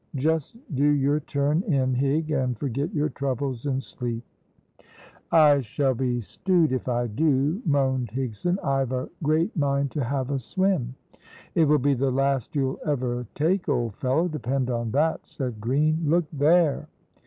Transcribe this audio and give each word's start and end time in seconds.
Just 0.15 0.57
do 0.73 0.87
your 0.87 1.19
turn 1.19 1.61
in, 1.61 1.93
Hig, 1.93 2.31
and 2.31 2.57
forget 2.57 2.91
your 2.91 3.09
troubles 3.09 3.67
in 3.67 3.79
sleep." 3.79 4.23
"I 5.31 5.59
shall 5.59 5.93
be 5.93 6.19
stewed 6.21 6.71
if 6.71 6.89
I 6.89 7.05
do," 7.05 7.61
moaned 7.67 8.07
Higson. 8.09 8.57
"I've 8.65 8.91
a 8.93 9.09
great 9.21 9.55
mind 9.55 9.91
to 9.91 10.03
have 10.03 10.31
a 10.31 10.39
swim." 10.39 10.95
"It 11.53 11.65
will 11.65 11.77
be 11.77 11.93
the 11.93 12.09
last 12.09 12.55
you'll 12.55 12.79
ever 12.83 13.27
take, 13.35 13.69
old 13.69 13.93
fellow, 13.93 14.27
depend 14.27 14.71
on 14.71 14.89
that," 14.89 15.27
said 15.27 15.61
Green. 15.61 15.99
"Look 16.03 16.25
there!" 16.33 16.87